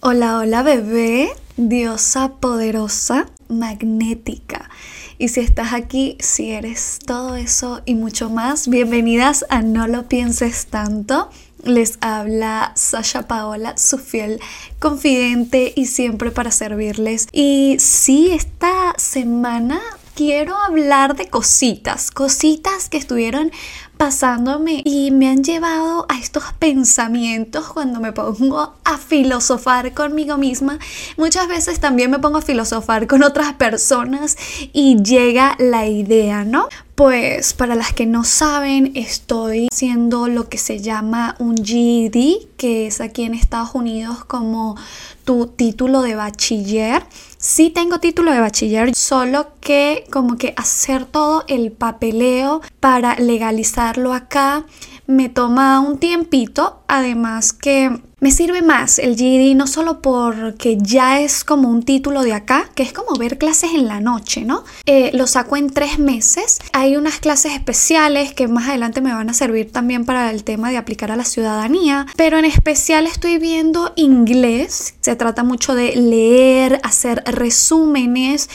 [0.00, 4.70] Hola, hola bebé, diosa poderosa, magnética.
[5.18, 10.08] Y si estás aquí, si eres todo eso y mucho más, bienvenidas a No lo
[10.08, 11.30] pienses tanto.
[11.64, 14.38] Les habla Sasha Paola, su fiel
[14.78, 17.26] confidente y siempre para servirles.
[17.32, 19.80] Y sí, esta semana
[20.14, 23.50] quiero hablar de cositas, cositas que estuvieron
[23.98, 30.78] pasándome y me han llevado a estos pensamientos cuando me pongo a filosofar conmigo misma.
[31.16, 34.36] Muchas veces también me pongo a filosofar con otras personas
[34.72, 36.68] y llega la idea, ¿no?
[36.98, 42.88] Pues para las que no saben, estoy haciendo lo que se llama un GED, que
[42.88, 44.74] es aquí en Estados Unidos como
[45.22, 47.04] tu título de bachiller.
[47.36, 54.12] Sí tengo título de bachiller, solo que como que hacer todo el papeleo para legalizarlo
[54.12, 54.66] acá
[55.08, 57.90] me toma un tiempito, además que
[58.20, 62.68] me sirve más el GED no solo porque ya es como un título de acá,
[62.74, 64.64] que es como ver clases en la noche, ¿no?
[64.86, 66.58] Eh, lo saco en tres meses.
[66.72, 70.68] Hay unas clases especiales que más adelante me van a servir también para el tema
[70.70, 74.94] de aplicar a la ciudadanía, pero en especial estoy viendo inglés.
[75.00, 78.50] Se trata mucho de leer, hacer resúmenes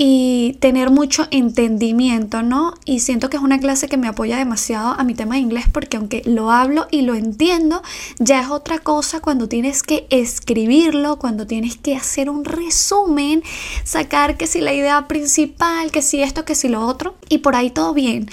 [0.00, 2.74] y tener mucho entendimiento, ¿no?
[2.84, 5.64] Y siento que es una clase que me apoya demasiado a mi tema de inglés
[5.70, 7.82] porque aunque lo hablo y lo entiendo,
[8.20, 13.42] ya es otra cosa cuando tienes que escribirlo, cuando tienes que hacer un resumen,
[13.82, 17.56] sacar que si la idea principal, que si esto, que si lo otro, y por
[17.56, 18.30] ahí todo bien.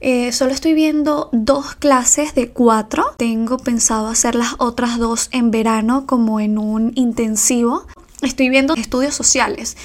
[0.00, 3.04] Eh, solo estoy viendo dos clases de cuatro.
[3.18, 7.86] Tengo pensado hacer las otras dos en verano como en un intensivo.
[8.22, 9.76] Estoy viendo estudios sociales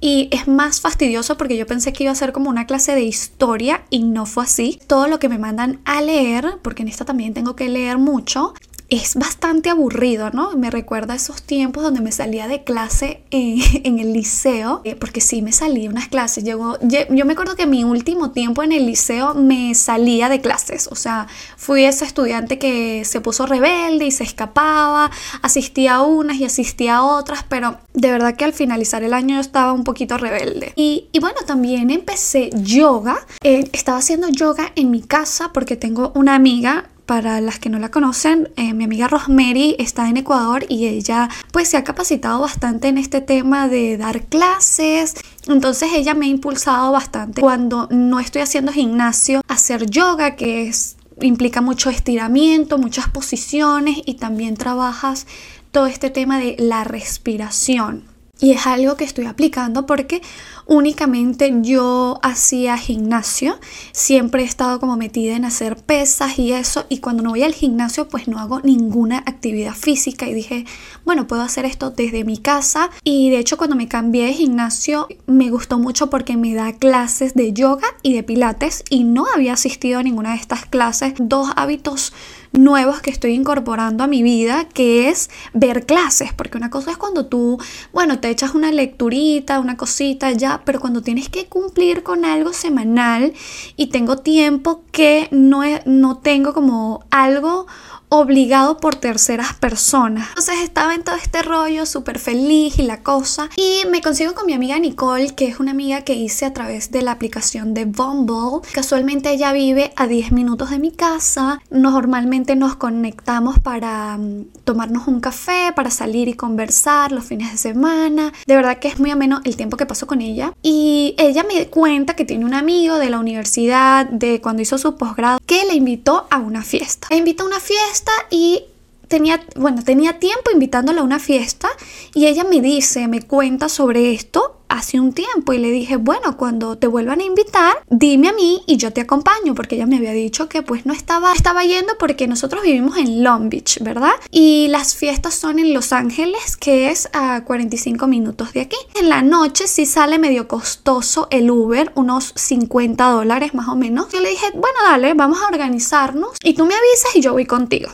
[0.00, 3.02] y es más fastidioso porque yo pensé que iba a ser como una clase de
[3.02, 4.80] historia y no fue así.
[4.86, 8.54] Todo lo que me mandan a leer, porque en esta también tengo que leer mucho,
[8.90, 10.56] es bastante aburrido, ¿no?
[10.56, 13.60] Me recuerda a esos tiempos donde me salía de clase en,
[14.00, 16.44] el liceo, eh, porque sí me salí unas clases.
[16.44, 20.88] Llegó, yo me acuerdo que mi último tiempo en el liceo me salía de clases,
[20.90, 25.10] o sea, fui esa estudiante que se puso rebelde y se escapaba,
[25.42, 29.36] asistía a unas y asistía a otras, pero de verdad que al finalizar el año
[29.36, 30.72] yo estaba un poquito rebelde.
[30.74, 36.34] Y, bueno, también empecé yoga, eh, estaba haciendo yoga en mi casa porque tengo una
[36.34, 40.86] amiga para las que no la conocen, eh, mi amiga Rosemary está en Ecuador y
[40.86, 45.16] ella pues se ha capacitado bastante en este tema de dar clases.
[45.48, 50.98] Entonces ella me ha impulsado bastante cuando no estoy haciendo gimnasio, hacer yoga, que es,
[51.20, 55.26] implica mucho estiramiento, muchas posiciones y también trabajas
[55.72, 58.04] todo este tema de la respiración.
[58.40, 60.22] Y es algo que estoy aplicando porque
[60.66, 63.58] únicamente yo hacía gimnasio.
[63.92, 66.86] Siempre he estado como metida en hacer pesas y eso.
[66.88, 70.26] Y cuando no voy al gimnasio pues no hago ninguna actividad física.
[70.26, 70.64] Y dije,
[71.04, 72.90] bueno, puedo hacer esto desde mi casa.
[73.04, 77.34] Y de hecho cuando me cambié de gimnasio me gustó mucho porque me da clases
[77.34, 78.84] de yoga y de pilates.
[78.88, 81.12] Y no había asistido a ninguna de estas clases.
[81.18, 82.14] Dos hábitos
[82.52, 86.96] nuevos que estoy incorporando a mi vida, que es ver clases, porque una cosa es
[86.96, 87.58] cuando tú,
[87.92, 92.52] bueno, te echas una lecturita, una cosita ya, pero cuando tienes que cumplir con algo
[92.52, 93.32] semanal
[93.76, 97.66] y tengo tiempo que no, no tengo como algo
[98.10, 100.28] obligado por terceras personas.
[100.30, 103.48] Entonces estaba en todo este rollo súper feliz y la cosa.
[103.56, 106.90] Y me consigo con mi amiga Nicole, que es una amiga que hice a través
[106.90, 108.68] de la aplicación de Bumble.
[108.72, 111.62] Casualmente ella vive a 10 minutos de mi casa.
[111.70, 117.58] Normalmente nos conectamos para mm, tomarnos un café, para salir y conversar los fines de
[117.58, 118.32] semana.
[118.46, 120.52] De verdad que es muy ameno el tiempo que paso con ella.
[120.62, 124.96] Y ella me cuenta que tiene un amigo de la universidad, de cuando hizo su
[124.96, 127.06] posgrado, que le invitó a una fiesta.
[127.10, 127.99] Le invitó a una fiesta
[128.30, 128.64] y
[129.08, 131.68] tenía, bueno, tenía tiempo invitándola a una fiesta
[132.14, 136.36] y ella me dice, me cuenta sobre esto hace un tiempo y le dije, bueno,
[136.36, 139.98] cuando te vuelvan a invitar, dime a mí y yo te acompaño, porque ella me
[139.98, 144.12] había dicho que pues no estaba, estaba yendo porque nosotros vivimos en Long Beach, ¿verdad?
[144.30, 148.76] Y las fiestas son en Los Ángeles, que es a 45 minutos de aquí.
[148.94, 154.08] En la noche sí sale medio costoso el Uber, unos 50 dólares más o menos.
[154.12, 157.44] Yo le dije, bueno, dale, vamos a organizarnos y tú me avisas y yo voy
[157.44, 157.90] contigo.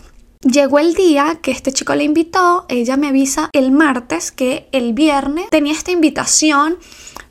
[0.50, 4.92] Llegó el día que este chico le invitó, ella me avisa el martes que el
[4.92, 6.78] viernes tenía esta invitación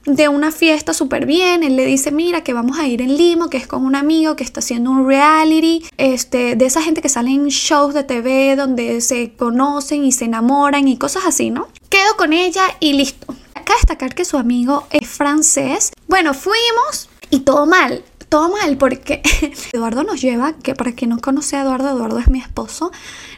[0.06, 1.64] de una fiesta súper bien.
[1.64, 4.36] Él le dice, mira, que vamos a ir en Limo, que es con un amigo
[4.36, 8.58] que está haciendo un reality, este, de esa gente que sale en shows de TV
[8.58, 11.70] donde se conocen y se enamoran y cosas así, ¿no?
[11.88, 13.34] Quedo con ella y listo.
[13.54, 15.94] Acá destacar que su amigo es francés.
[16.10, 19.22] Bueno, fuimos y todo mal todo mal porque
[19.74, 22.92] Eduardo nos lleva, que para quien no conoce a Eduardo, Eduardo es mi esposo,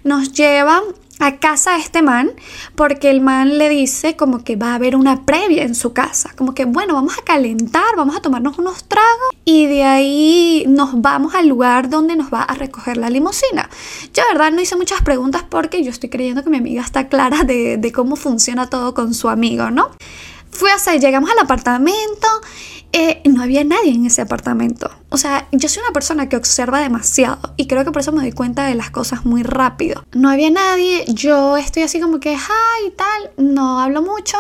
[0.04, 0.82] nos lleva
[1.20, 2.32] a casa este man
[2.76, 6.32] porque el man le dice como que va a haber una previa en su casa,
[6.36, 11.02] como que bueno, vamos a calentar, vamos a tomarnos unos tragos y de ahí nos
[11.02, 13.70] vamos al lugar donde nos va a recoger la limusina.
[14.14, 17.08] Yo de verdad no hice muchas preguntas porque yo estoy creyendo que mi amiga está
[17.08, 19.92] clara de, de cómo funciona todo con su amigo, ¿no?
[20.52, 22.28] Fui a llegamos al apartamento
[22.94, 24.90] eh, no había nadie en ese apartamento.
[25.10, 28.22] O sea, yo soy una persona que observa demasiado y creo que por eso me
[28.22, 30.04] doy cuenta de las cosas muy rápido.
[30.14, 34.38] No había nadie, yo estoy así como que, hi, tal, no hablo mucho.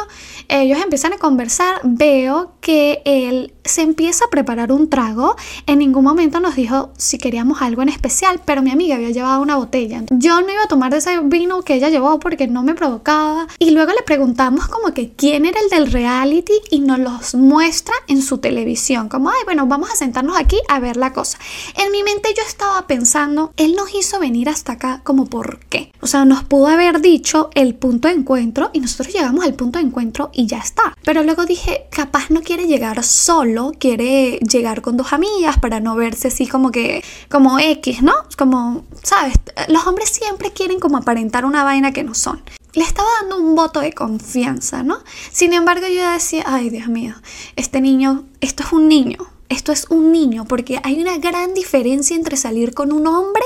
[0.49, 5.35] Ellos empiezan a conversar, veo que él se empieza a preparar un trago.
[5.67, 9.41] En ningún momento nos dijo si queríamos algo en especial, pero mi amiga había llevado
[9.41, 10.03] una botella.
[10.09, 13.47] Yo no iba a tomar de ese vino que ella llevó porque no me provocaba.
[13.59, 17.93] Y luego le preguntamos como que quién era el del reality y nos los muestra
[18.07, 19.09] en su televisión.
[19.09, 21.37] Como, ay, bueno, vamos a sentarnos aquí a ver la cosa.
[21.75, 25.91] En mi mente yo estaba pensando, él nos hizo venir hasta acá como por qué.
[25.99, 29.79] O sea, nos pudo haber dicho el punto de encuentro y nosotros llegamos al punto
[29.79, 30.95] de encuentro y ya está.
[31.03, 35.95] Pero luego dije, capaz no quiere llegar solo, quiere llegar con dos amigas para no
[35.95, 38.13] verse así como que, como X, ¿no?
[38.37, 39.33] Como, ¿sabes?
[39.67, 42.41] Los hombres siempre quieren como aparentar una vaina que no son
[42.77, 44.99] le estaba dando un voto de confianza, ¿no?
[45.31, 47.15] Sin embargo, yo decía, ay Dios mío,
[47.55, 49.17] este niño, esto es un niño,
[49.49, 53.41] esto es un niño, porque hay una gran diferencia entre salir con un hombre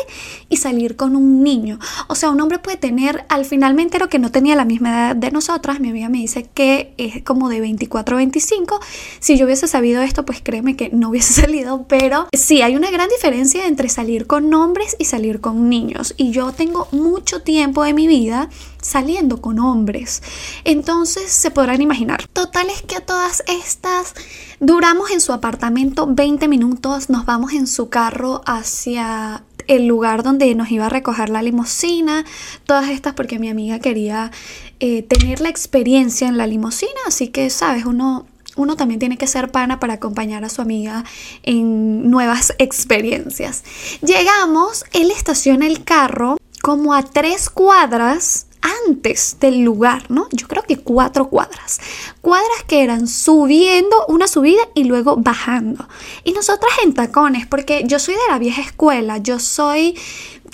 [0.50, 1.80] y salir con un niño.
[2.08, 5.16] O sea, un hombre puede tener, al finalmente lo que no tenía la misma edad
[5.16, 8.80] de nosotras, mi amiga me dice que es como de 24 o 25.
[9.20, 12.92] Si yo hubiese sabido esto, pues créeme que no hubiese salido, pero sí, hay una
[12.92, 16.16] gran diferencia entre salir con hombres y salir con niños.
[16.18, 18.50] Y yo tengo mucho tiempo de mi vida
[18.82, 20.22] saliendo con hombres.
[20.64, 22.28] Entonces se podrán imaginar.
[22.34, 24.14] Total es que a todas estas
[24.60, 30.54] duramos en su apartamento 20 minutos, nos vamos en su carro hacia el lugar donde
[30.56, 32.26] nos iba a recoger la limusina,
[32.66, 34.32] todas estas porque mi amiga quería
[34.80, 38.26] eh, tener la experiencia en la limusina, así que, sabes, uno,
[38.56, 41.06] uno también tiene que ser pana para acompañar a su amiga
[41.44, 43.64] en nuevas experiencias.
[44.02, 50.28] Llegamos, él estaciona el carro como a tres cuadras antes del lugar, ¿no?
[50.32, 51.80] Yo creo que cuatro cuadras.
[52.22, 55.88] Cuadras que eran subiendo una subida y luego bajando.
[56.24, 59.98] Y nosotras en tacones, porque yo soy de la vieja escuela, yo soy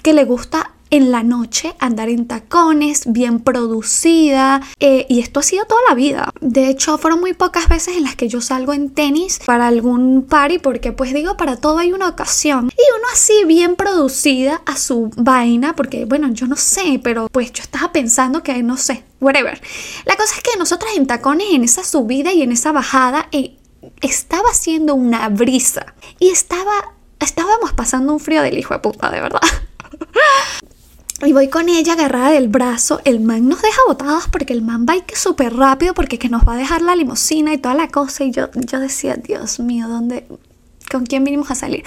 [0.04, 4.62] que le gusta en la noche, andar en tacones, bien producida.
[4.80, 6.32] Eh, y esto ha sido toda la vida.
[6.42, 10.24] De hecho, fueron muy pocas veces en las que yo salgo en tenis para algún
[10.24, 12.70] party, porque pues digo, para todo hay una ocasión.
[12.72, 17.52] Y uno así bien producida a su vaina, porque bueno, yo no sé, pero pues
[17.52, 19.60] yo estaba pensando que no sé, whatever.
[20.06, 23.58] La cosa es que nosotras en tacones, en esa subida y en esa bajada, eh,
[24.02, 25.94] estaba haciendo una brisa.
[26.20, 29.42] Y estaba, estábamos pasando un frío del hijo de puta, de verdad.
[31.26, 33.02] Y voy con ella agarrada del brazo.
[33.04, 36.48] El man nos deja botadas porque el man va que súper rápido porque que nos
[36.48, 38.24] va a dejar la limusina y toda la cosa.
[38.24, 40.28] Y yo, yo decía, Dios mío, ¿dónde,
[40.90, 41.84] ¿con quién vinimos a salir?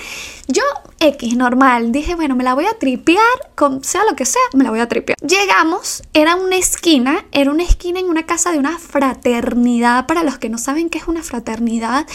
[0.46, 0.62] Yo
[1.00, 1.92] X, normal.
[1.92, 3.24] Dije, bueno, me la voy a tripear,
[3.54, 5.16] con, sea lo que sea, me la voy a tripear.
[5.22, 10.06] Llegamos, era una esquina, era una esquina en una casa de una fraternidad.
[10.06, 12.06] Para los que no saben qué es una fraternidad,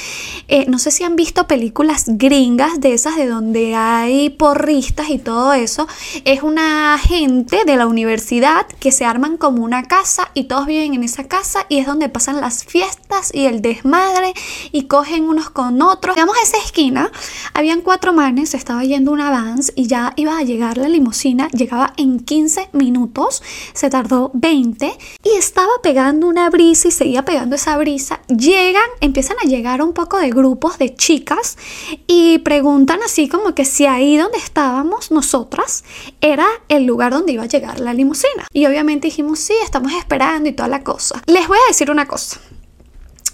[0.48, 5.18] eh, no sé si han visto películas gringas de esas de donde hay porristas y
[5.18, 5.88] todo eso.
[6.24, 10.94] Es una gente de la universidad que se arman como una casa y todos viven
[10.94, 14.34] en esa casa y es donde pasan las fiestas y el desmadre
[14.72, 16.16] y cogen unos con otros.
[16.16, 16.75] Llegamos a esa esquina,
[17.54, 21.94] habían cuatro manes, estaban yendo una Vans y ya iba a llegar la limusina, llegaba
[21.96, 23.42] en 15 minutos,
[23.74, 24.92] se tardó 20
[25.24, 28.20] y estaba pegando una brisa y seguía pegando esa brisa.
[28.28, 31.58] Llegan, empiezan a llegar un poco de grupos de chicas
[32.08, 35.86] y preguntan así como que si ahí donde estábamos nosotras
[36.20, 38.48] era el lugar donde iba a llegar la limusina.
[38.52, 41.22] Y obviamente dijimos, sí, estamos esperando y toda la cosa.
[41.26, 42.40] Les voy a decir una cosa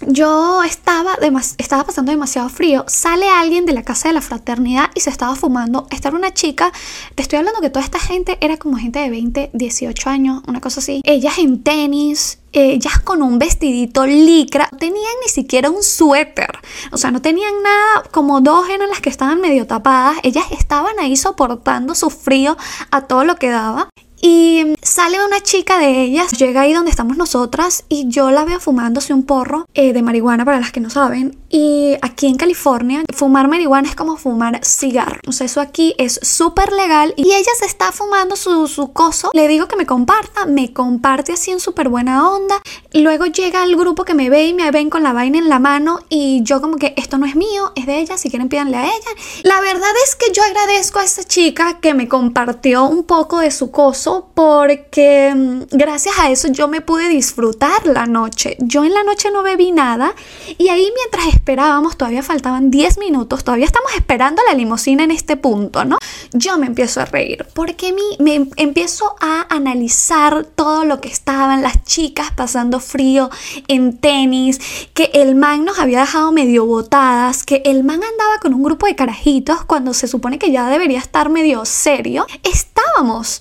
[0.06, 1.16] yo estaba,
[1.58, 2.84] estaba pasando demasiado frío.
[2.88, 5.86] Sale alguien de la casa de la fraternidad y se estaba fumando.
[5.90, 6.72] Esta era una chica.
[7.14, 10.60] Te estoy hablando que toda esta gente era como gente de 20, 18 años, una
[10.60, 11.00] cosa así.
[11.04, 16.58] Ellas en tenis, ellas con un vestidito licra, no tenían ni siquiera un suéter,
[16.90, 20.98] o sea, no tenían nada, como dos eran las que estaban medio tapadas, ellas estaban
[21.00, 22.56] ahí soportando su frío
[22.90, 23.88] a todo lo que daba
[24.24, 28.60] y sale una chica de ellas, llega ahí donde estamos nosotras y yo la veo
[28.60, 31.36] fumándose un porro eh, de marihuana para las que no saben.
[31.50, 35.20] Y aquí en California, fumar marihuana es como fumar cigarro.
[35.26, 37.12] O sea, eso aquí es súper legal.
[37.16, 39.30] Y ella se está fumando su, su coso.
[39.34, 42.62] Le digo que me comparta, me comparte así en súper buena onda.
[42.92, 45.58] Luego llega el grupo que me ve y me ven con la vaina en la
[45.58, 45.98] mano.
[46.08, 48.84] Y yo como que esto no es mío, es de ella, si quieren pídanle a
[48.84, 49.10] ella.
[49.42, 53.50] La verdad es que yo agradezco a esa chica que me compartió un poco de
[53.50, 58.56] su coso porque mm, gracias a eso yo me pude disfrutar la noche.
[58.60, 60.14] Yo en la noche no bebí nada
[60.58, 65.36] y ahí mientras esperábamos, todavía faltaban 10 minutos, todavía estamos esperando la limusina en este
[65.36, 65.98] punto, ¿no?
[66.32, 71.84] Yo me empiezo a reír porque me empiezo a analizar todo lo que estaban las
[71.84, 73.30] chicas pasando frío
[73.68, 74.60] en tenis,
[74.94, 78.86] que el man nos había dejado medio botadas, que el man andaba con un grupo
[78.86, 82.26] de carajitos cuando se supone que ya debería estar medio serio.
[82.42, 83.40] Estábamos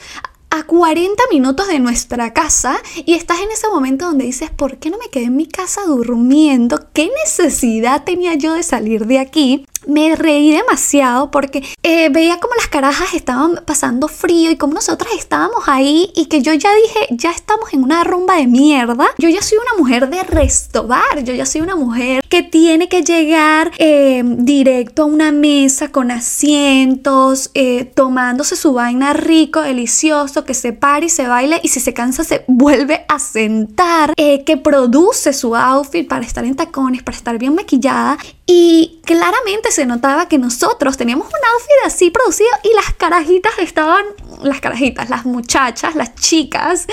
[0.52, 4.90] a 40 minutos de nuestra casa y estás en ese momento donde dices, ¿por qué
[4.90, 6.90] no me quedé en mi casa durmiendo?
[6.94, 9.66] ¿Qué necesidad tenía yo de salir de aquí?
[9.88, 15.12] me reí demasiado porque eh, veía como las carajas estaban pasando frío y como nosotras
[15.18, 19.08] estábamos ahí y que yo ya dije, ya estamos en una rumba de mierda.
[19.18, 23.04] Yo ya soy una mujer de restobar, yo ya soy una mujer que tiene que
[23.04, 30.54] llegar eh, directo a una mesa con asientos, eh, tomándose su vaina rico, delicioso, que
[30.54, 35.34] se pare y se baile y si se cansa se vuelve a sentar, que produce
[35.34, 40.38] su outfit para estar en tacones, para estar bien maquillada y claramente se notaba que
[40.38, 44.06] nosotros teníamos un outfit así producido y las carajitas estaban,
[44.42, 46.86] las carajitas, las muchachas, las chicas,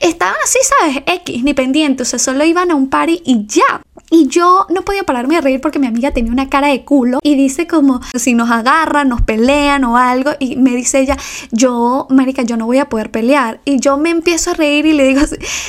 [0.00, 1.02] estaban así, ¿sabes?
[1.06, 3.82] X, ni pendientes, o sea, solo iban a un party y ya.
[4.10, 7.18] Y yo no podía pararme de reír porque mi amiga tenía una cara de culo
[7.22, 11.16] y dice como si nos agarran, nos pelean o algo y me dice ella,
[11.50, 13.60] yo, Marica, yo no voy a poder pelear.
[13.64, 15.22] Y yo me empiezo a reír y le digo,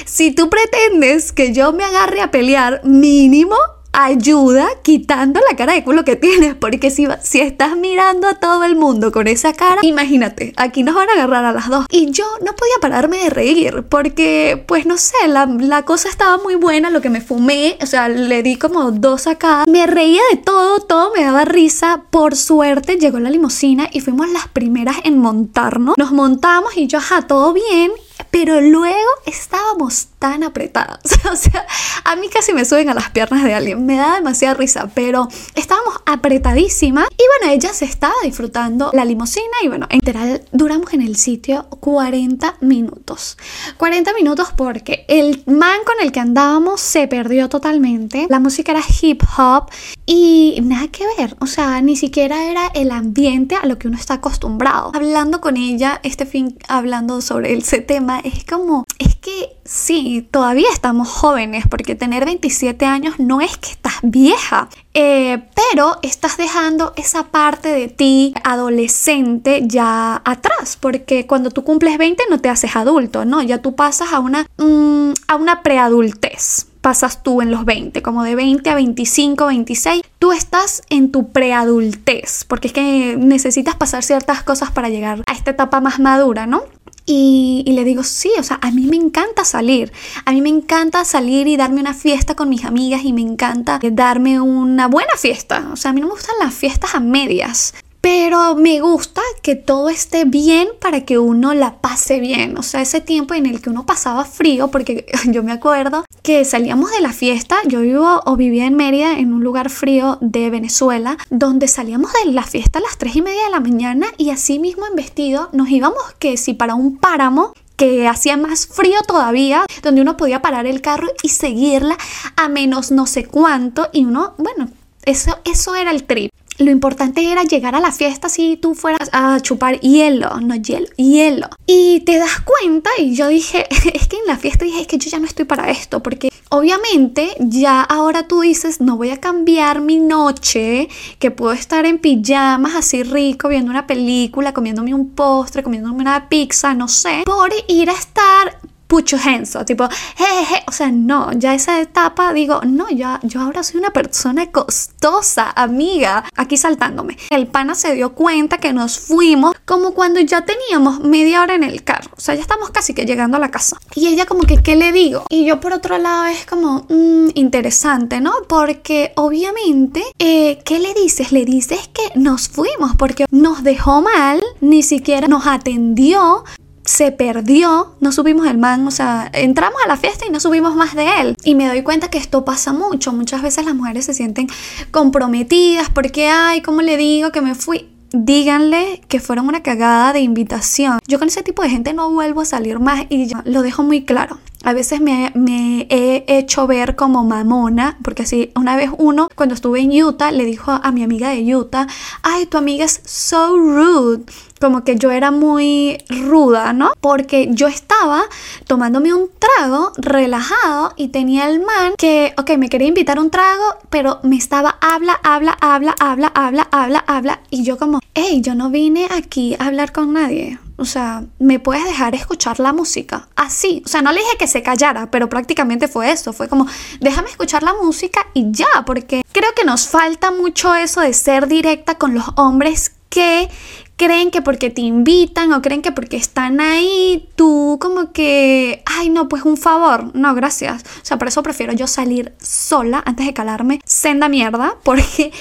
[0.06, 3.56] si tú pretendes que yo me agarre a pelear, mínimo
[3.96, 8.64] ayuda quitando la cara de culo que tienes, porque si, si estás mirando a todo
[8.66, 11.86] el mundo con esa cara, imagínate, aquí nos van a agarrar a las dos.
[11.90, 16.38] Y yo no podía pararme de reír, porque pues no sé, la, la cosa estaba
[16.38, 20.22] muy buena, lo que me fumé, o sea, le di como dos acá, me reía
[20.32, 24.98] de todo, todo me daba risa, por suerte llegó la limusina y fuimos las primeras
[25.04, 27.92] en montarnos, nos montamos y yo, ajá, todo bien,
[28.32, 31.00] pero luego estábamos tan apretadas.
[31.32, 31.66] o sea,
[32.04, 33.86] a mí casi me suben a las piernas de alguien.
[33.86, 37.08] Me da demasiada risa, pero estábamos apretadísimas.
[37.12, 39.46] Y bueno, ella se estaba disfrutando la limusina.
[39.64, 43.38] Y bueno, en literal duramos en el sitio 40 minutos.
[43.78, 48.28] 40 minutos porque el man con el que andábamos se perdió totalmente.
[48.30, 49.70] La música era hip hop
[50.06, 51.36] y nada que ver.
[51.40, 54.92] O sea, ni siquiera era el ambiente a lo que uno está acostumbrado.
[54.94, 58.86] Hablando con ella, este fin, hablando sobre ese tema, es como,
[59.26, 65.50] que sí, todavía estamos jóvenes, porque tener 27 años no es que estás vieja, eh,
[65.74, 72.22] pero estás dejando esa parte de ti adolescente ya atrás, porque cuando tú cumples 20
[72.30, 73.42] no te haces adulto, ¿no?
[73.42, 78.24] Ya tú pasas a una, mm, a una preadultez pasas tú en los 20, como
[78.24, 84.04] de 20 a 25, 26, tú estás en tu preadultez, porque es que necesitas pasar
[84.04, 86.62] ciertas cosas para llegar a esta etapa más madura, ¿no?
[87.08, 89.92] Y, le digo, sí, o sea, a mí me encanta salir.
[90.26, 93.80] A mí me encanta salir y darme una fiesta con mis amigas y me encanta
[93.92, 95.70] darme una buena fiesta.
[95.72, 97.76] O sea, a mí no me gustan las fiestas a medias.
[98.06, 102.56] Pero me gusta que todo esté bien para que uno la pase bien.
[102.56, 106.46] O sea, ese tiempo en el que uno pasaba frío, porque yo me acuerdo que
[106.46, 110.52] salíamos de la fiesta, yo vivo o vivía en Mérida, en un lugar frío de
[110.52, 114.30] Venezuela, donde salíamos de la fiesta a las 3 y media de la mañana y
[114.30, 119.02] así mismo en vestido nos íbamos que si para un páramo que hacía más frío
[119.08, 121.98] todavía, donde uno podía parar el carro y seguirla
[122.36, 123.90] a menos no sé cuánto.
[123.92, 124.70] Y uno, bueno,
[125.06, 129.10] eso, eso era el trip lo importante era llegar a la fiesta si tú fueras
[129.12, 131.50] a chupar hielo, no hielo, hielo.
[131.68, 134.98] Y te das cuenta, y yo dije, es que en la fiesta dije, es que
[134.98, 139.20] yo ya no estoy para esto, porque obviamente ya ahora tú dices, no voy a
[139.20, 140.88] cambiar mi noche,
[141.20, 146.30] que puedo estar en pijamas así rico, viendo una película, comiéndome un postre, comiéndome una
[146.30, 151.54] pizza, no sé, por ir a estar pucho henso, tipo, jeje, o sea, no, ya
[151.54, 157.18] esa etapa digo, no, ya, yo ahora soy una persona costosa, amiga, aquí saltándome.
[157.30, 161.64] El pana se dio cuenta que nos fuimos como cuando ya teníamos media hora en
[161.64, 163.78] el carro, o sea, ya estamos casi que llegando a la casa.
[163.96, 165.26] Y ella como que, ¿qué le digo?
[165.30, 168.34] Y yo por otro lado es como, mmm, interesante, ¿no?
[168.48, 171.32] Porque obviamente, eh, ¿qué le dices?
[171.32, 176.44] Le dices que nos fuimos porque nos dejó mal, ni siquiera nos atendió,
[176.86, 180.76] se perdió, no subimos el man, o sea, entramos a la fiesta y no subimos
[180.76, 181.36] más de él.
[181.44, 183.12] Y me doy cuenta que esto pasa mucho.
[183.12, 184.48] Muchas veces las mujeres se sienten
[184.92, 187.90] comprometidas porque, ay, ¿cómo le digo que me fui?
[188.18, 191.00] díganle que fueron una cagada de invitación.
[191.08, 194.06] Yo con ese tipo de gente no vuelvo a salir más y lo dejo muy
[194.06, 194.38] claro.
[194.64, 199.54] A veces me, me, he hecho ver como mamona, porque así una vez uno, cuando
[199.54, 201.88] estuve en Utah, le dijo a mi amiga de Utah,
[202.24, 204.24] ay, tu amiga es so rude
[204.60, 206.94] como que yo era muy ruda, ¿no?
[207.02, 208.24] Porque yo estaba
[208.68, 213.64] tomándome un trago relajado y tenía el man que, ok, me quería invitar un trago,
[213.90, 217.40] pero me estaba habla, habla, habla, habla, habla, habla, habla.
[217.50, 220.60] Y yo como, hey, yo no vine aquí a hablar con nadie.
[220.78, 223.30] O sea, ¿me puedes dejar escuchar la música?
[223.36, 223.82] Así.
[223.86, 226.34] O sea, no le dije que se callara, pero prácticamente fue eso.
[226.34, 226.68] Fue como,
[227.00, 231.48] déjame escuchar la música y ya, porque creo que nos falta mucho eso de ser
[231.48, 233.50] directa con los hombres que
[233.98, 239.10] creen que porque te invitan o creen que porque están ahí, tú como que, ay
[239.10, 240.84] no, pues un favor, no, gracias.
[240.84, 245.32] O sea, por eso prefiero yo salir sola antes de calarme senda mierda, porque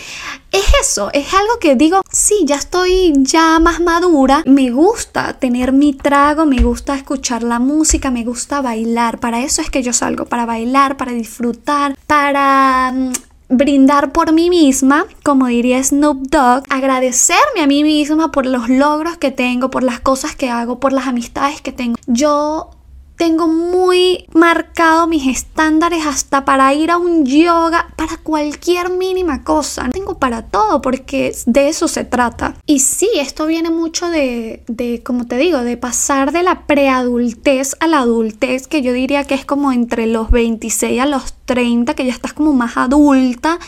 [0.52, 5.72] es eso, es algo que digo, sí, ya estoy ya más madura, me gusta tener
[5.72, 9.92] mi trago, me gusta escuchar la música, me gusta bailar, para eso es que yo
[9.92, 13.12] salgo, para bailar, para disfrutar, para mm,
[13.48, 19.16] brindar por mí misma, como diría Snoop Dogg, agradecerme a mí misma por los logros
[19.16, 21.96] que tengo, por las cosas que hago, por las amistades que tengo.
[22.06, 22.70] Yo
[23.16, 29.88] tengo muy marcado mis estándares hasta para ir a un yoga, para cualquier mínima cosa.
[29.90, 32.54] Tengo para todo porque de eso se trata.
[32.66, 37.76] Y sí, esto viene mucho de, de como te digo, de pasar de la preadultez
[37.80, 41.94] a la adultez, que yo diría que es como entre los 26 a los 30,
[41.94, 43.58] que ya estás como más adulta,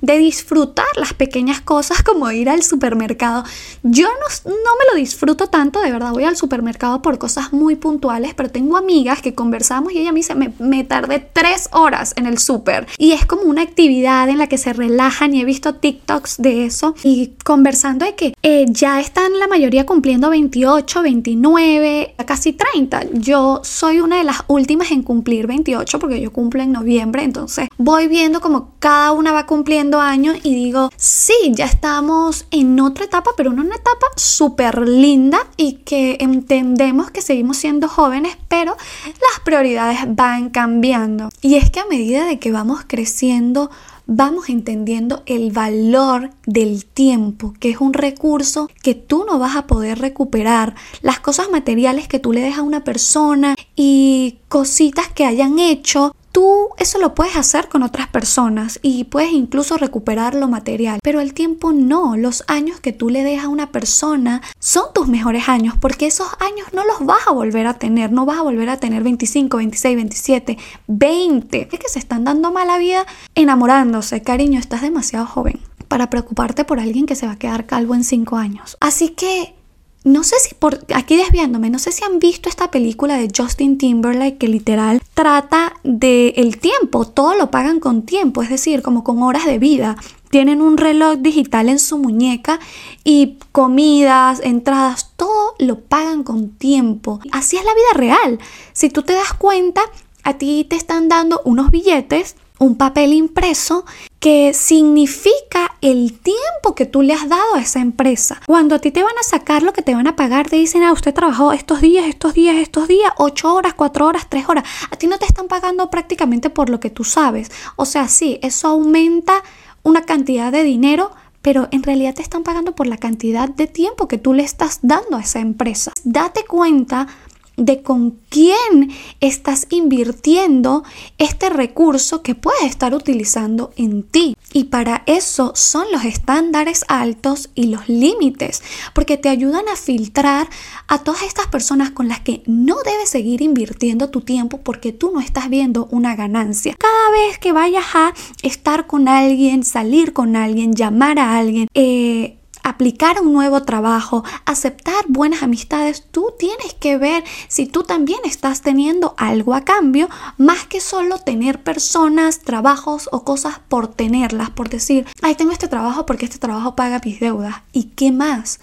[0.00, 3.44] de disfrutar las pequeñas cosas como ir al supermercado.
[3.82, 7.76] Yo no, no me lo disfruto tanto, de verdad, voy al supermercado por cosas muy
[7.76, 12.14] puntuales, pero tengo amigas que conversamos y ella me dice, me, me tardé tres horas
[12.16, 12.86] en el súper.
[12.98, 16.64] Y es como una actividad en la que se relajan y he visto TikToks de
[16.64, 23.04] eso y conversando de que eh, ya están la mayoría cumpliendo 28, 29, casi 30.
[23.14, 27.68] Yo soy una de las últimas en cumplir 28 porque yo cumplo en noviembre entonces
[27.76, 33.06] voy viendo como cada una va cumpliendo años y digo, sí, ya estamos en otra
[33.06, 38.76] etapa, pero en una etapa súper linda y que entendemos que seguimos siendo jóvenes, pero
[39.06, 41.30] las prioridades van cambiando.
[41.40, 43.70] Y es que a medida de que vamos creciendo,
[44.12, 49.68] vamos entendiendo el valor del tiempo, que es un recurso que tú no vas a
[49.68, 50.74] poder recuperar.
[51.00, 56.14] Las cosas materiales que tú le dejas a una persona y cositas que hayan hecho
[56.40, 61.20] Tú eso lo puedes hacer con otras personas y puedes incluso recuperar lo material, pero
[61.20, 62.16] el tiempo no.
[62.16, 66.28] Los años que tú le dejas a una persona son tus mejores años porque esos
[66.40, 68.10] años no los vas a volver a tener.
[68.10, 71.68] No vas a volver a tener 25, 26, 27, 20.
[71.70, 74.22] Es que se están dando mala vida enamorándose.
[74.22, 78.02] Cariño, estás demasiado joven para preocuparte por alguien que se va a quedar calvo en
[78.02, 78.78] 5 años.
[78.80, 79.59] Así que
[80.02, 83.76] no sé si por aquí desviándome, no sé si han visto esta película de Justin
[83.76, 89.04] Timberlake que literal trata de el tiempo, todo lo pagan con tiempo, es decir, como
[89.04, 89.96] con horas de vida.
[90.30, 92.60] Tienen un reloj digital en su muñeca
[93.04, 97.20] y comidas, entradas, todo lo pagan con tiempo.
[97.32, 98.38] Así es la vida real.
[98.72, 99.82] Si tú te das cuenta,
[100.22, 103.84] a ti te están dando unos billetes un papel impreso
[104.20, 108.40] que significa el tiempo que tú le has dado a esa empresa.
[108.46, 110.82] Cuando a ti te van a sacar lo que te van a pagar, te dicen,
[110.82, 114.64] ah, usted trabajó estos días, estos días, estos días, ocho horas, cuatro horas, tres horas.
[114.90, 117.50] A ti no te están pagando prácticamente por lo que tú sabes.
[117.76, 119.42] O sea, sí, eso aumenta
[119.82, 124.06] una cantidad de dinero, pero en realidad te están pagando por la cantidad de tiempo
[124.06, 125.92] que tú le estás dando a esa empresa.
[126.04, 127.06] Date cuenta
[127.56, 130.84] de con quién estás invirtiendo
[131.18, 134.36] este recurso que puedes estar utilizando en ti.
[134.52, 138.62] Y para eso son los estándares altos y los límites,
[138.94, 140.48] porque te ayudan a filtrar
[140.88, 145.12] a todas estas personas con las que no debes seguir invirtiendo tu tiempo porque tú
[145.12, 146.74] no estás viendo una ganancia.
[146.78, 152.39] Cada vez que vayas a estar con alguien, salir con alguien, llamar a alguien, eh,
[152.62, 158.62] aplicar un nuevo trabajo, aceptar buenas amistades, tú tienes que ver si tú también estás
[158.62, 164.68] teniendo algo a cambio, más que solo tener personas, trabajos o cosas por tenerlas, por
[164.68, 167.56] decir, ay, tengo este trabajo porque este trabajo paga mis deudas.
[167.72, 168.60] ¿Y qué más?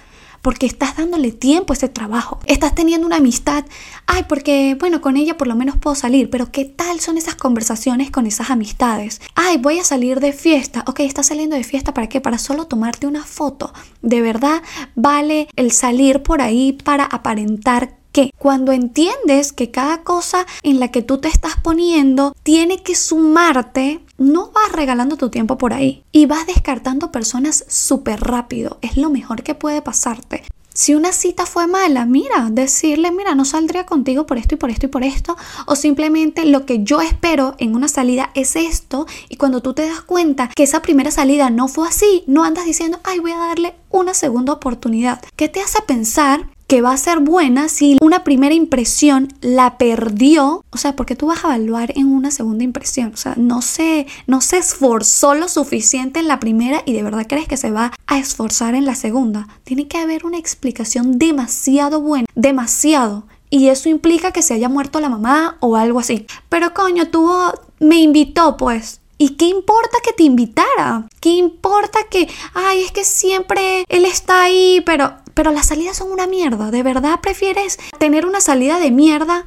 [0.48, 2.40] Porque estás dándole tiempo a ese trabajo.
[2.46, 3.66] Estás teniendo una amistad,
[4.06, 7.36] ay, porque, bueno, con ella por lo menos puedo salir, pero ¿qué tal son esas
[7.36, 9.20] conversaciones con esas amistades?
[9.36, 10.86] Ay, voy a salir de fiesta.
[10.88, 12.22] Ok, estás saliendo de fiesta para qué?
[12.22, 13.74] Para solo tomarte una foto.
[14.02, 14.62] De verdad,
[14.96, 18.32] vale el salir por ahí para aparentar qué?
[18.38, 24.02] Cuando entiendes que cada cosa en la que tú te estás poniendo tiene que sumarte,
[24.18, 28.80] no vas regalando tu tiempo por ahí y vas descartando personas súper rápido.
[28.82, 30.44] Es lo mejor que puede pasarte.
[30.78, 34.70] Si una cita fue mala, mira, decirle, mira, no saldría contigo por esto y por
[34.70, 39.08] esto y por esto, o simplemente lo que yo espero en una salida es esto,
[39.28, 42.66] y cuando tú te das cuenta que esa primera salida no fue así, no andas
[42.66, 45.20] diciendo, ay, voy a darle una segunda oportunidad.
[45.36, 50.64] ¿Qué te hace pensar que va a ser buena si una primera impresión la perdió,
[50.70, 54.06] o sea, porque tú vas a evaluar en una segunda impresión, o sea, no se,
[54.28, 57.94] no se esforzó lo suficiente en la primera y de verdad crees que se va
[58.06, 59.48] a esforzar en la segunda.
[59.64, 63.26] Tiene que haber una explicación demasiado buena, demasiado.
[63.50, 66.28] Y eso implica que se haya muerto la mamá o algo así.
[66.50, 69.00] Pero coño, tuvo, me invitó pues.
[69.18, 71.08] ¿Y qué importa que te invitara?
[71.22, 76.12] ¿Qué importa que, ay, es que siempre él está ahí, pero pero las salidas son
[76.12, 76.72] una mierda.
[76.72, 79.46] ¿De verdad prefieres tener una salida de mierda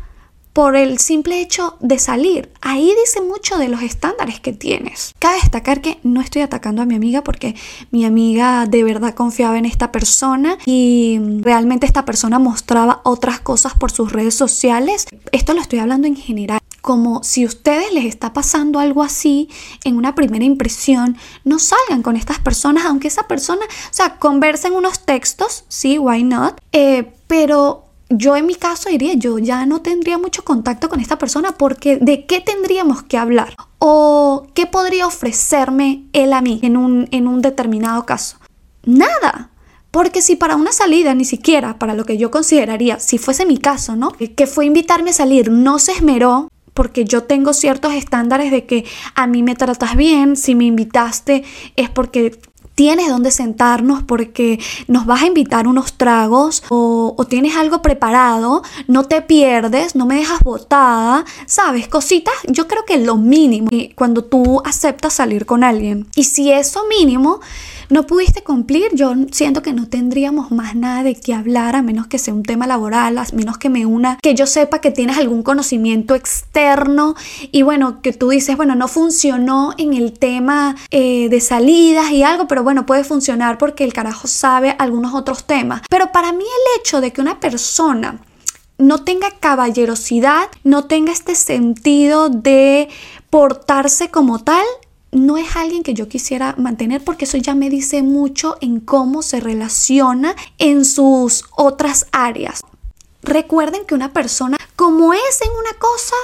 [0.53, 2.53] por el simple hecho de salir?
[2.61, 5.13] Ahí dice mucho de los estándares que tienes.
[5.19, 7.57] Cabe destacar que no estoy atacando a mi amiga porque
[7.91, 13.75] mi amiga de verdad confiaba en esta persona y realmente esta persona mostraba otras cosas
[13.75, 15.09] por sus redes sociales.
[15.33, 19.49] Esto lo estoy hablando en general como si ustedes les está pasando algo así
[19.85, 24.75] en una primera impresión, no salgan con estas personas, aunque esa persona, o sea, conversen
[24.75, 29.81] unos textos, sí, why not, eh, pero yo en mi caso diría, yo ya no
[29.83, 33.55] tendría mucho contacto con esta persona porque ¿de qué tendríamos que hablar?
[33.79, 38.39] ¿O qué podría ofrecerme él a mí en un, en un determinado caso?
[38.85, 39.51] Nada.
[39.93, 43.59] Porque si para una salida, ni siquiera para lo que yo consideraría, si fuese mi
[43.59, 44.13] caso, ¿no?
[44.13, 48.85] Que fue invitarme a salir, no se esmeró, porque yo tengo ciertos estándares de que
[49.15, 51.45] a mí me tratas bien, si me invitaste
[51.77, 52.39] es porque
[52.81, 59.05] tienes donde sentarnos porque nos vas a invitar unos tragos o, tienes algo preparado, no
[59.05, 61.89] te pierdes, no me dejas botada, ¿sabes?
[61.89, 66.07] Cositas, yo creo que lo mínimo cuando tú aceptas salir con alguien.
[66.17, 67.41] Y si eso mínimo
[67.91, 72.07] no pudiste cumplir, yo siento que no tendríamos más nada de qué hablar a menos
[72.07, 75.19] que sea un tema laboral, a menos que me una, que yo sepa que tienes
[75.19, 77.17] algún conocimiento externo
[77.51, 82.23] y bueno, que tú dices, bueno, no funcionó en el tema eh, de salidas y
[82.23, 85.83] algo, pero bueno, puede funcionar porque el carajo sabe algunos otros temas.
[85.91, 88.21] Pero para mí el hecho de que una persona
[88.79, 92.89] no tenga caballerosidad, no tenga este sentido de
[93.29, 94.65] portarse como tal,
[95.11, 99.23] no es alguien que yo quisiera mantener porque eso ya me dice mucho en cómo
[99.23, 102.61] se relaciona en sus otras áreas.
[103.23, 106.15] Recuerden que una persona como es en una cosa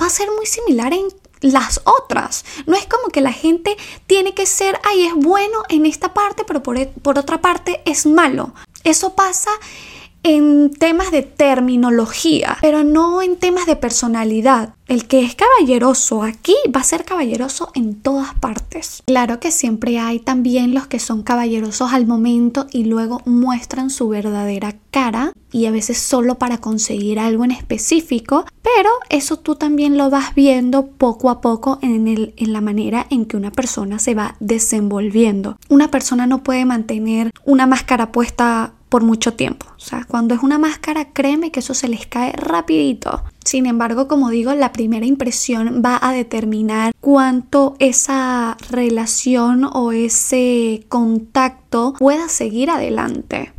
[0.00, 1.06] va a ser muy similar en
[1.44, 2.44] las otras.
[2.66, 3.76] No es como que la gente
[4.06, 8.06] tiene que ser, ay, es bueno en esta parte, pero por, por otra parte es
[8.06, 8.54] malo.
[8.82, 9.50] Eso pasa
[10.24, 14.74] en temas de terminología, pero no en temas de personalidad.
[14.86, 19.02] El que es caballeroso aquí va a ser caballeroso en todas partes.
[19.06, 24.08] Claro que siempre hay también los que son caballerosos al momento y luego muestran su
[24.08, 29.96] verdadera cara y a veces solo para conseguir algo en específico, pero eso tú también
[29.96, 33.98] lo vas viendo poco a poco en, el, en la manera en que una persona
[33.98, 35.56] se va desenvolviendo.
[35.68, 39.66] Una persona no puede mantener una máscara puesta por mucho tiempo.
[39.76, 43.24] O sea, cuando es una máscara, créeme que eso se les cae rapidito.
[43.44, 50.86] Sin embargo, como digo, la primera impresión va a determinar cuánto esa relación o ese
[50.88, 53.53] contacto pueda seguir adelante.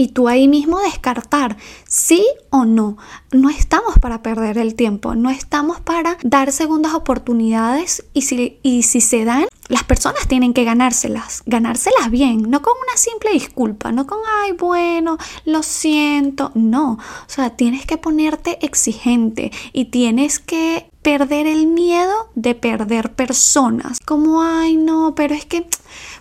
[0.00, 2.96] Y tú ahí mismo descartar sí o no.
[3.32, 8.84] No estamos para perder el tiempo, no estamos para dar segundas oportunidades y si, y
[8.84, 13.92] si se dan, las personas tienen que ganárselas, ganárselas bien, no con una simple disculpa,
[13.92, 20.38] no con, ay, bueno, lo siento, no, o sea, tienes que ponerte exigente y tienes
[20.38, 25.66] que perder el miedo de perder personas, como, ay, no, pero es que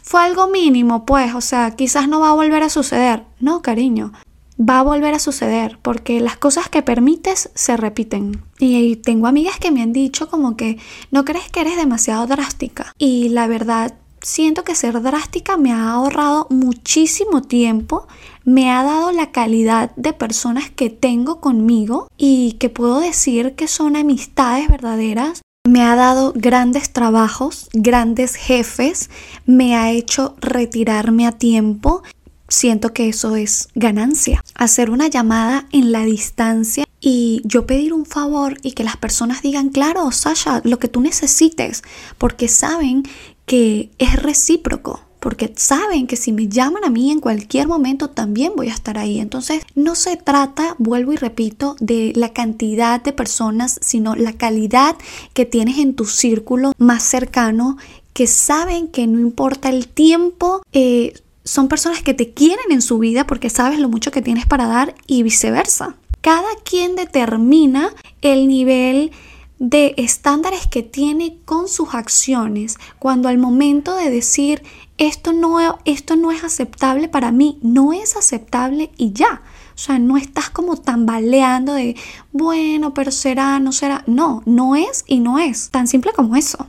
[0.02, 4.14] fue algo mínimo, pues, o sea, quizás no va a volver a suceder, no, cariño,
[4.60, 8.44] va a volver a suceder porque las cosas que permites se repiten.
[8.60, 10.78] Y tengo amigas que me han dicho como que
[11.12, 12.94] no crees que eres demasiado drástica.
[12.98, 18.08] Y la verdad, siento que ser drástica me ha ahorrado muchísimo tiempo,
[18.50, 23.68] me ha dado la calidad de personas que tengo conmigo y que puedo decir que
[23.68, 25.44] son amistades verdaderas.
[25.68, 29.12] Me ha dado grandes trabajos, grandes jefes,
[29.46, 32.02] me ha hecho retirarme a tiempo
[32.48, 34.44] siento que eso es ganancia.
[34.56, 39.44] Hacer una llamada en la distancia y yo pedir un favor y que las personas
[39.44, 41.84] digan, claro, Sasha, lo que tú necesites,
[42.18, 43.04] porque saben
[43.46, 45.02] que es recíproco.
[45.20, 48.98] Porque saben que si me llaman a mí en cualquier momento también voy a estar
[48.98, 49.20] ahí.
[49.20, 54.96] Entonces no se trata, vuelvo y repito, de la cantidad de personas, sino la calidad
[55.34, 57.78] que tienes en tu círculo más cercano,
[58.14, 63.00] que saben que no importa el tiempo, eh, son personas que te quieren en su
[63.00, 65.96] vida porque sabes lo mucho que tienes para dar y viceversa.
[66.22, 69.12] Cada quien determina el nivel
[69.60, 74.64] de estándares que tiene con sus acciones cuando al momento de decir
[74.98, 79.44] esto no, esto no es aceptable para mí, no es aceptable y ya.
[79.76, 81.96] O sea, no estás como tambaleando de,
[82.34, 84.04] bueno, pero será, no será.
[84.08, 85.70] No, no es y no es.
[85.70, 86.68] Tan simple como eso.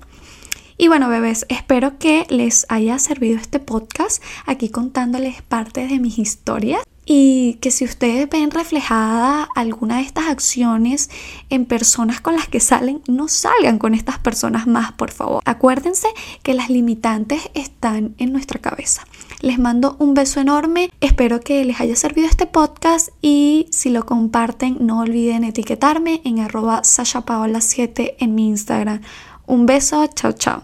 [0.78, 6.18] Y bueno, bebés, espero que les haya servido este podcast aquí contándoles parte de mis
[6.18, 11.10] historias y que si ustedes ven reflejada alguna de estas acciones
[11.48, 15.42] en personas con las que salen, no salgan con estas personas más, por favor.
[15.44, 16.06] Acuérdense
[16.44, 19.02] que las limitantes están en nuestra cabeza.
[19.40, 24.06] Les mando un beso enorme, espero que les haya servido este podcast y si lo
[24.06, 29.00] comparten no olviden etiquetarme en arroba sashapaola7 en mi Instagram.
[29.48, 30.62] Un beso, chao chao.